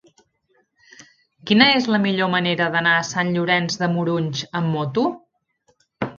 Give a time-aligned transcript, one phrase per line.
[1.49, 5.07] Quina és la millor manera d'anar a Sant Llorenç de Morunys amb moto?